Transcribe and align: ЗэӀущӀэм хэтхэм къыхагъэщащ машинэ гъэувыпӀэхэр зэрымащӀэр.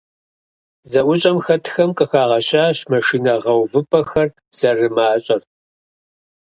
ЗэӀущӀэм 0.91 1.37
хэтхэм 1.45 1.91
къыхагъэщащ 1.97 2.77
машинэ 2.91 3.33
гъэувыпӀэхэр 3.43 4.29
зэрымащӀэр. 4.57 5.41